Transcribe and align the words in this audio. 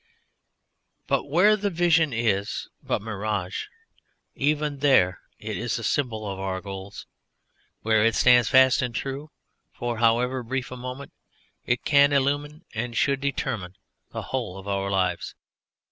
Where 1.11 1.55
the 1.55 1.69
vision 1.69 2.11
is 2.11 2.67
but 2.81 3.03
mirage, 3.03 3.65
even 4.33 4.79
there 4.79 5.21
it 5.37 5.55
is 5.55 5.77
a 5.77 5.83
symbol 5.83 6.27
of 6.27 6.39
our 6.39 6.59
goal; 6.59 6.91
where 7.81 8.03
it 8.03 8.15
stands 8.15 8.49
fast 8.49 8.81
and 8.81 8.95
true, 8.95 9.29
for 9.71 9.99
however 9.99 10.41
brief 10.41 10.71
a 10.71 10.75
moment, 10.75 11.13
it 11.67 11.85
can 11.85 12.13
illumine, 12.13 12.65
and 12.73 12.97
should 12.97 13.21
determine 13.21 13.75
the 14.09 14.23
whole 14.23 14.57
of 14.57 14.67
our 14.67 14.89
lives. 14.89 15.35